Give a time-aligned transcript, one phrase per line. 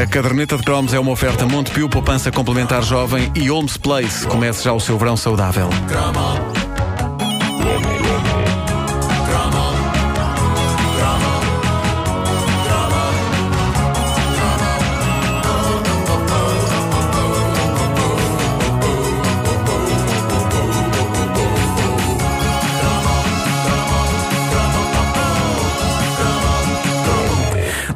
[0.00, 4.26] A caderneta de cromos é uma oferta Montepio, poupança complementar jovem e Holmes Place.
[4.26, 5.68] Comece já o seu verão saudável.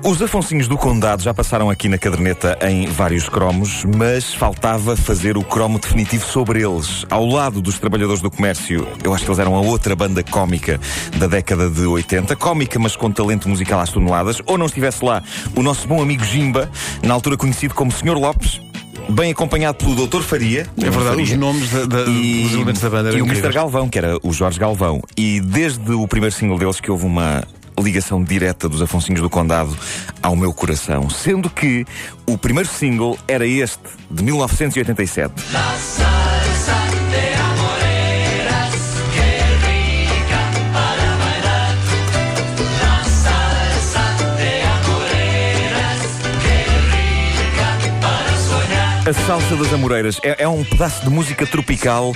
[0.04, 5.38] Os Afonsinhos do Condado já passaram aqui na caderneta em vários cromos, mas faltava fazer
[5.38, 7.06] o cromo definitivo sobre eles.
[7.10, 10.78] Ao lado dos trabalhadores do comércio, eu acho que eles eram a outra banda cómica
[11.16, 12.36] da década de 80.
[12.36, 14.42] Cómica, mas com talento musical às toneladas.
[14.44, 15.22] Ou não estivesse lá
[15.56, 16.70] o nosso bom amigo Jimba,
[17.02, 18.18] na altura conhecido como Sr.
[18.18, 18.60] Lopes,
[19.08, 20.20] bem acompanhado pelo Dr.
[20.20, 20.66] Faria.
[20.76, 23.26] É verdade, Faria, os nomes da- da- e, dos elementos da banda E o.
[23.26, 23.50] Mr.
[23.52, 25.00] Galvão, que era o Jorge Galvão.
[25.16, 27.42] E desde o primeiro single deles que houve uma
[27.82, 29.76] ligação direta dos Afonsinhos do Condado
[30.22, 31.08] ao meu coração.
[31.10, 31.84] Sendo que
[32.26, 35.32] o primeiro single era este, de 1987.
[49.06, 52.14] A Salsa das Amoreiras é, é um pedaço de música tropical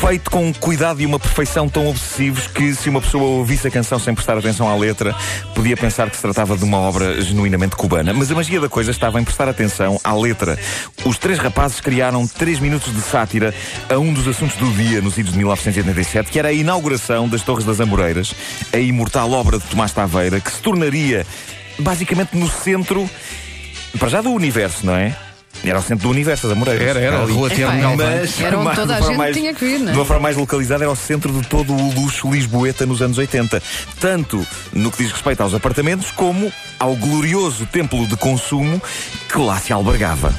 [0.00, 3.70] feito com um cuidado e uma perfeição tão obsessivos que se uma pessoa ouvisse a
[3.70, 5.14] canção sem prestar atenção à letra,
[5.54, 8.14] podia pensar que se tratava de uma obra genuinamente cubana.
[8.14, 10.58] Mas a magia da coisa estava em prestar atenção à letra.
[11.04, 13.54] Os três rapazes criaram três minutos de sátira
[13.90, 17.42] a um dos assuntos do dia nos idos de 1987, que era a inauguração das
[17.42, 18.32] Torres das Amoreiras,
[18.72, 21.26] a imortal obra de Tomás Taveira, que se tornaria
[21.78, 23.08] basicamente no centro,
[23.98, 25.14] para já do universo, não é?
[25.62, 26.86] Era o centro do universo das Amoreiras.
[26.86, 27.24] Era, era, a.
[27.24, 27.96] Rua Tiago.
[27.96, 29.92] Mas, Era onde mas, toda de a gente mais- tinha que vir, não é?
[29.92, 33.18] De uma forma mais localizada, era o centro de todo o luxo lisboeta nos anos
[33.18, 33.62] 80.
[34.00, 38.80] Tanto no que diz respeito aos apartamentos, como ao glorioso templo de consumo
[39.30, 40.34] que lá se albergava.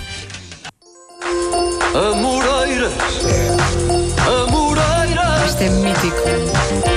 [1.93, 2.93] Amoreiras,
[4.47, 6.90] Amoreiras, Isto é mítico.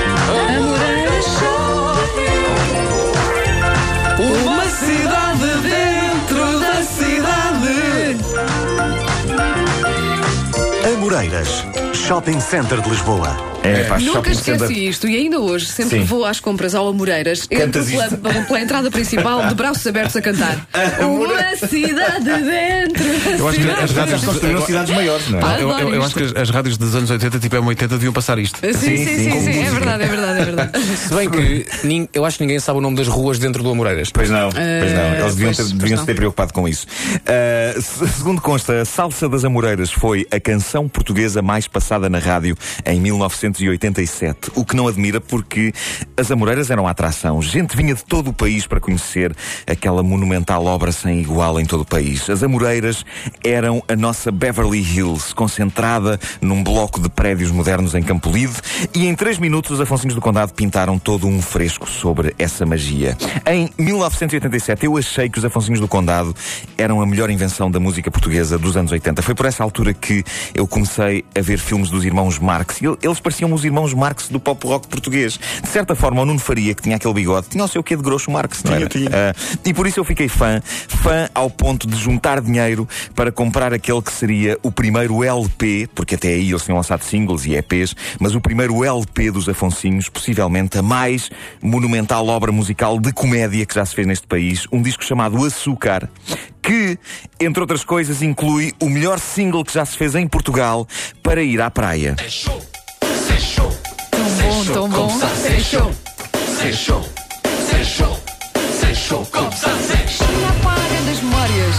[11.05, 13.54] Amoreiras, Shopping Center de Lisboa.
[13.65, 14.77] É, pá, Nunca esqueci center.
[14.77, 16.01] isto e ainda hoje, sempre Sim.
[16.03, 19.85] que vou às compras ao Amoreiras, entro Cantas pela, pela- pela entrada principal, de braços
[19.87, 20.67] abertos a cantar.
[21.01, 23.05] Uma cidade dentro
[23.37, 25.43] Eu acho que as rádios construíram cidades maiores, não é?
[25.43, 28.13] Ah, Eu, eu- eu acho que as, as rádios dos anos 80, tipo M80, deviam
[28.13, 28.59] passar isto.
[28.59, 30.71] Sim, sim, sim, sim, com é verdade, é verdade, é verdade.
[30.97, 33.69] Se bem que nin- eu acho que ninguém sabe o nome das ruas dentro do
[33.71, 34.09] Amoreiras.
[34.11, 35.13] Pois não, pois não.
[35.15, 36.85] Eles deviam, ter, deviam se ter preocupado com isso.
[37.15, 42.19] Uh, se- segundo consta, a Salsa das Amoreiras foi a canção portuguesa mais passada na
[42.19, 42.55] rádio
[42.85, 42.99] em
[43.63, 44.51] 1987.
[44.55, 45.73] O que não admira porque
[46.17, 47.41] as Amoreiras eram a atração.
[47.41, 49.35] Gente vinha de todo o país para conhecer
[49.67, 52.29] aquela monumental obra sem igual em todo o país.
[52.29, 53.05] As Amoreiras
[53.43, 58.55] eram a nossa Beverly Hills, concentrada num bloco de prédios modernos em Campolide,
[58.93, 63.17] e em três minutos os Afonsinhos do Condado pintaram todo um fresco sobre essa magia.
[63.45, 66.35] Em 1987 eu achei que os Afonsinhos do Condado
[66.77, 69.21] eram a melhor invenção da música portuguesa dos anos 80.
[69.21, 70.23] Foi por essa altura que
[70.53, 72.79] eu comecei a ver filmes dos irmãos Marx.
[73.01, 75.39] Eles pareciam os irmãos Marx do pop rock português.
[75.61, 78.01] De certa forma, o Nuno Faria, que tinha aquele bigode, tinha o seu quê de
[78.01, 78.85] grosso Marx, não era?
[79.11, 79.33] Ah,
[79.63, 84.01] e por isso eu fiquei fã, fã ao ponto de juntar dinheiro para comprar aquele
[84.01, 88.35] que seria o primeiro LP, porque até aí eles tinham lançado singles e EPs, mas
[88.35, 91.29] o primeiro LP dos Afonsinhos, possivelmente a mais
[91.61, 96.09] monumental obra musical de comédia que já se fez neste país, um disco chamado Açúcar,
[96.61, 96.97] que,
[97.39, 100.87] entre outras coisas, inclui o melhor single que já se fez em Portugal
[101.21, 102.15] para ir à praia.
[104.11, 105.19] Tão bom, tão bom.
[105.19, 105.91] Fechou.
[106.57, 107.05] Sechou,
[107.69, 108.19] sechou,
[108.79, 110.23] sechou, como ça sèche.
[110.23, 111.75] E apaga das memórias.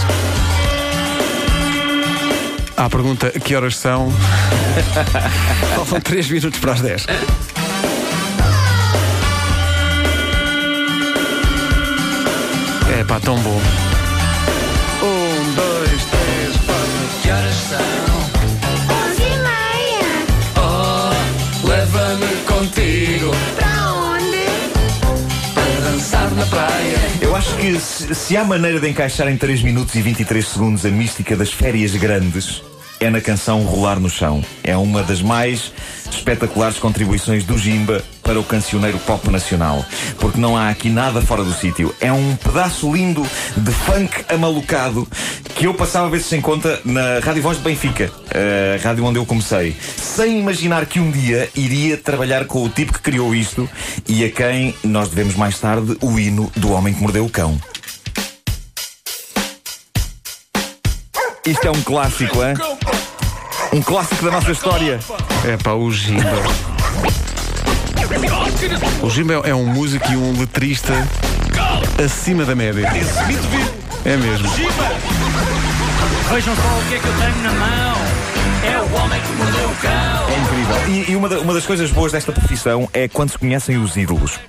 [2.77, 4.11] À pergunta que horas são.
[5.75, 7.05] Faltam 3 minutos para as 10.
[12.99, 13.61] É pá, tão bom.
[22.17, 24.45] Leva-me contigo Pra onde?
[25.53, 26.97] para dançar na praia.
[27.21, 30.85] Eu acho que se, se há maneira de encaixar em 3 minutos e 23 segundos
[30.85, 32.63] a mística das férias grandes,
[32.99, 34.43] é na canção Rolar no Chão.
[34.63, 35.71] É uma das mais
[36.15, 39.85] espetaculares contribuições do Jimba para o cancioneiro pop nacional.
[40.19, 41.93] Porque não há aqui nada fora do sítio.
[41.99, 43.25] É um pedaço lindo
[43.55, 45.07] de funk amalucado
[45.55, 49.25] que eu passava vezes sem conta na Rádio Voz de Benfica, a rádio onde eu
[49.25, 53.67] comecei, sem imaginar que um dia iria trabalhar com o tipo que criou isto
[54.07, 57.59] e a quem nós devemos mais tarde o hino do Homem que Mordeu o Cão.
[61.45, 62.76] Isto é um clássico, hein?
[63.73, 64.99] Um clássico da nossa história.
[65.45, 66.23] É pá, o Jimba.
[69.01, 70.93] O Jimba é- é um músico e um letrista
[72.03, 72.87] acima da média.
[74.05, 74.49] É mesmo.
[74.49, 74.71] Vejam
[76.55, 77.97] só o que é que eu tenho na mão.
[78.63, 80.29] É o homem que mordeu o cão.
[80.29, 80.75] É incrível.
[81.07, 83.95] E, e uma, da- uma das coisas boas desta profissão é quando se conhecem os
[83.95, 84.39] ídolos.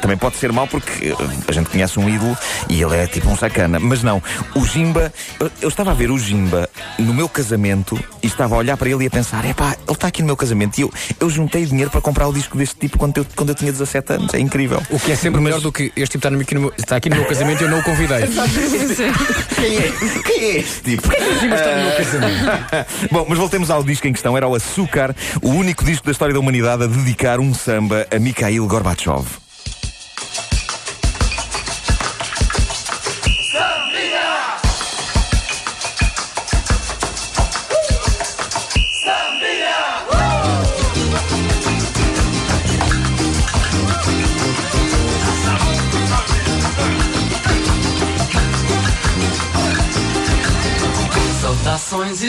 [0.00, 1.14] Também pode ser mau porque eh,
[1.48, 2.36] a gente conhece um ídolo
[2.68, 3.78] e ele é tipo um sacana.
[3.78, 4.22] Mas não,
[4.54, 5.12] o Jimba,
[5.60, 6.68] eu, estava a ver o Jimba
[6.98, 10.08] no meu casamento e estava a olhar para ele e a pensar: epá, ele está
[10.08, 12.98] aqui no meu casamento e eu, eu juntei dinheiro para comprar o disco deste tipo
[12.98, 14.34] quando eu, quando eu tinha 17 anos.
[14.34, 14.82] É incrível.
[14.90, 16.96] O que é sempre melhor do que este tipo está, no, aqui no meu- está
[16.96, 18.20] aqui no meu casamento e eu não o convidei.
[19.60, 19.92] Quem é,
[20.24, 21.12] quem é este tipo?
[21.12, 23.06] está no meu casamento.
[23.12, 24.36] Bom, mas voltemos ao disco em questão.
[24.36, 28.18] Era o Açúcar, o único disco da história da humanidade a dedicar um samba a
[28.18, 29.26] Mikhail Gorbachev.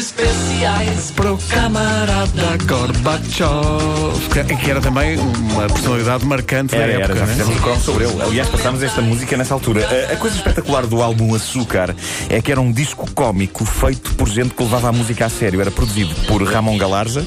[0.01, 4.57] Especiais pro camarada Gorbachev.
[4.59, 7.11] Que, era também uma personalidade marcante da Era, época.
[7.11, 7.33] era, já né?
[7.33, 8.19] fizemos um cromo sobre ele.
[8.19, 9.87] Aliás, passámos esta música nessa altura.
[10.09, 11.95] A, a coisa espetacular do álbum Açúcar
[12.29, 15.61] é que era um disco cómico feito por gente que levava a música a sério.
[15.61, 17.23] Era produzido por Ramon Galarza,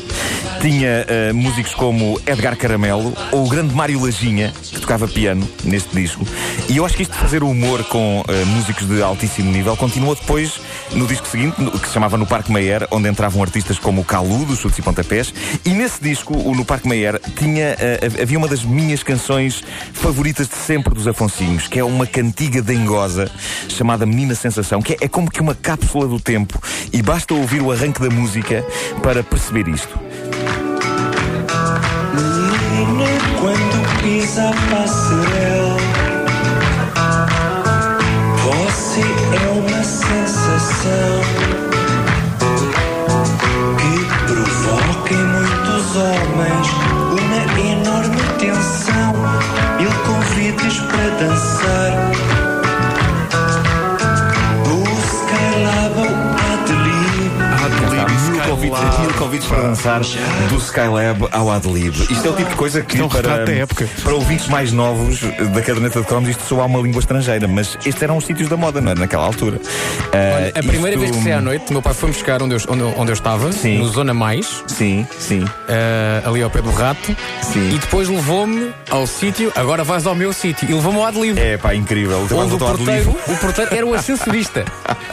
[0.65, 5.95] tinha eh, músicos como Edgar Caramelo ou o grande Mário Lajinha, que tocava piano neste
[5.95, 6.27] disco.
[6.71, 10.15] E eu acho que isto de fazer humor com eh, músicos de altíssimo nível continuou
[10.15, 10.59] depois
[10.93, 14.59] no disco seguinte, que se chamava No Parque Meyer, onde entravam artistas como Calu, dos
[14.59, 15.35] Chutes e Pontapés.
[15.67, 19.63] E nesse disco, o No Parque Meyer, tinha, eh, havia uma das minhas canções
[19.93, 23.31] favoritas de sempre dos Afonsinhos, que é uma cantiga dengosa
[23.69, 26.59] chamada Menina Sensação, que é, é como que uma cápsula do tempo.
[26.91, 28.65] E basta ouvir o arranque da música
[29.03, 30.14] para perceber isto.
[33.41, 35.77] Quando pisa passarela,
[38.45, 41.24] você é uma sensação
[59.35, 60.01] convites para dançar
[60.49, 61.95] do Skylab ao Adlib.
[62.11, 63.89] Isto é o tipo de coisa que Isto é para, época.
[64.03, 68.03] para ouvintes mais novos da caderneta de cromos isto soa uma língua estrangeira, mas estes
[68.03, 68.95] eram os sítios da moda, não é?
[68.95, 69.59] Naquela altura.
[70.13, 72.43] Olha, Ah, a primeira isto- vez que saí à noite, o meu pai foi buscar
[72.43, 73.79] onde eu, onde, eu- onde eu estava, Sim.
[73.79, 75.45] no Zona Mais, Sim, sim.
[75.69, 77.75] eh, ali ao pé do rato, Sim.
[77.75, 81.39] e depois levou-me ao sítio, agora vais ao meu sítio, e levou-me ao Adlib.
[81.39, 82.27] É pá, incrível.
[82.31, 84.65] Onde o porteiro, o porteiro era o ascensorista.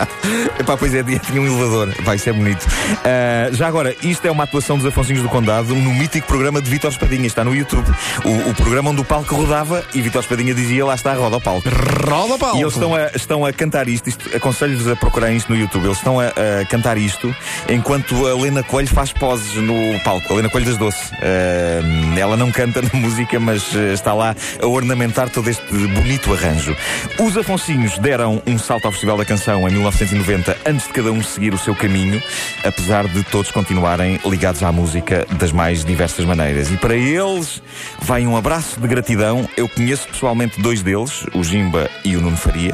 [0.59, 1.93] Epá, pois é, tinha um elevador.
[2.03, 2.65] Vai, isso é bonito.
[3.03, 6.69] Ah, já agora, isto é uma atuação dos Afonsinhos do Condado no mítico programa de
[6.69, 7.25] Vítor Espadinha.
[7.25, 7.89] Está no YouTube.
[8.25, 11.41] O, o programa onde o palco rodava e Vítor Espadinha dizia lá está, roda o
[11.41, 11.67] palco.
[11.69, 12.57] Roda palco.
[12.57, 15.85] E eles estão a, estão a cantar isto, isto aconselho-vos a procurarem isto no YouTube.
[15.85, 17.33] Eles estão a, a cantar isto
[17.69, 20.27] enquanto a Helena Coelho faz poses no palco.
[20.29, 21.13] A Helena Coelho das Doce.
[21.13, 26.33] Ah, ela não canta na música, mas ah, está lá a ornamentar todo este bonito
[26.33, 26.75] arranjo.
[27.17, 31.23] Os Afonsinhos deram um salto ao Festival da Canção em 1990, antes de cada um
[31.23, 32.21] seguir o seu caminho,
[32.65, 36.71] apesar de todos continuarem ligados à música das mais diversas maneiras.
[36.71, 37.61] E para eles
[38.01, 39.47] vai um abraço de gratidão.
[39.55, 42.73] Eu conheço pessoalmente dois deles, o Jimba e o Nuno Faria,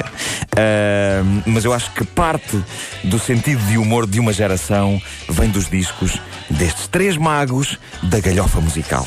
[0.56, 2.58] Ah, mas eu acho que parte
[3.04, 6.20] do sentido de humor de uma geração vem dos discos
[6.50, 9.04] destes três magos da galhofa musical.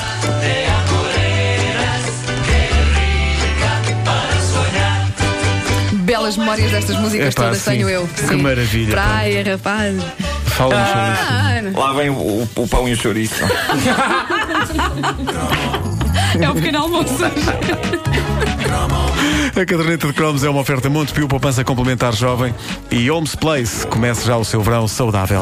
[6.03, 7.71] Belas memórias destas músicas Epá, todas sim.
[7.71, 8.07] tenho eu.
[8.07, 9.01] Que maravilha, pá.
[9.03, 9.95] Praia, rapaz.
[10.67, 11.73] Isso.
[11.75, 13.43] Ah, Lá vem o, o pão e o chouriço.
[16.39, 17.23] é o pequeno almoço.
[19.49, 22.53] A caderneta de cromos é uma oferta Montepio, poupança complementar jovem
[22.89, 23.85] e Homes Place.
[23.87, 25.41] Começa já o seu verão saudável.